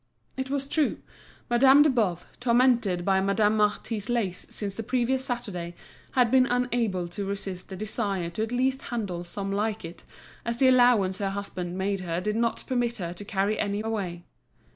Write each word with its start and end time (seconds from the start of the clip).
It 0.35 0.49
was 0.49 0.67
true, 0.67 0.97
Madame 1.47 1.83
de 1.83 1.89
Boves, 1.91 2.25
tormented 2.39 3.05
by 3.05 3.21
Madame 3.21 3.55
Marty's 3.57 4.09
lace 4.09 4.47
since 4.49 4.73
the 4.73 4.81
previous 4.81 5.23
Saturday, 5.23 5.75
had 6.13 6.31
been 6.31 6.47
unable 6.47 7.07
to 7.09 7.23
resist 7.23 7.69
the 7.69 7.75
desire 7.75 8.31
to 8.31 8.41
at 8.41 8.51
least 8.51 8.81
handle 8.85 9.23
some 9.23 9.51
like 9.51 9.85
it, 9.85 10.01
as 10.43 10.57
the 10.57 10.69
allowance 10.69 11.19
her 11.19 11.29
husband 11.29 11.77
made 11.77 11.99
her 11.99 12.19
did 12.19 12.35
not 12.35 12.63
permit 12.65 12.97
her 12.97 13.13
to 13.13 13.23
carry 13.23 13.59
any 13.59 13.81
away. 13.81 14.23